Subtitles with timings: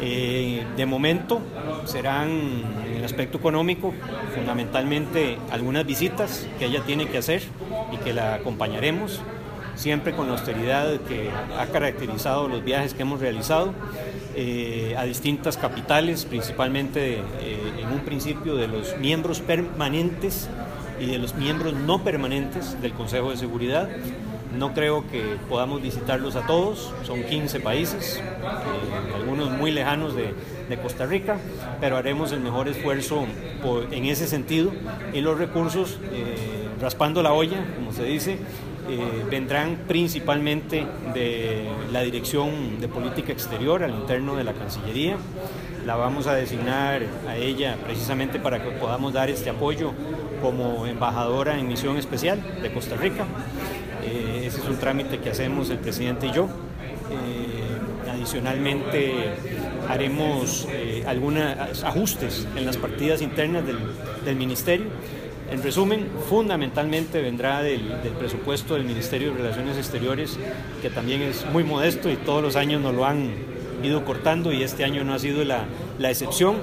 [0.00, 1.40] Eh, de momento
[1.86, 2.28] serán
[2.86, 3.94] en el aspecto económico
[4.34, 7.42] fundamentalmente algunas visitas que ella tiene que hacer
[7.92, 9.22] y que la acompañaremos,
[9.74, 13.72] siempre con la austeridad que ha caracterizado los viajes que hemos realizado
[14.34, 20.50] eh, a distintas capitales, principalmente eh, en un principio de los miembros permanentes
[21.00, 23.88] y de los miembros no permanentes del Consejo de Seguridad.
[24.54, 30.34] No creo que podamos visitarlos a todos, son 15 países, eh, algunos muy lejanos de,
[30.82, 31.38] Costa Rica,
[31.80, 33.24] pero haremos el mejor esfuerzo
[33.90, 34.72] en ese sentido
[35.14, 38.38] y los recursos, eh, raspando la olla, como se dice,
[38.88, 45.16] eh, vendrán principalmente de la Dirección de Política Exterior al interno de la Cancillería.
[45.84, 49.92] La vamos a designar a ella precisamente para que podamos dar este apoyo
[50.40, 53.24] como embajadora en misión especial de Costa Rica.
[54.06, 56.48] Eh, ese es un trámite que hacemos el presidente y yo.
[57.10, 59.12] Eh, adicionalmente
[59.88, 64.86] haremos eh, algunos ajustes en las partidas internas del, ministerio.
[65.50, 67.82] En resumen, fundamentalmente vendrá del,
[68.18, 70.38] presupuesto del Ministerio de Relaciones Exteriores,
[70.82, 73.30] que también es muy modesto y todos los años nos lo han
[73.82, 75.66] ido cortando y este año no ha sido la,
[75.98, 76.56] la excepción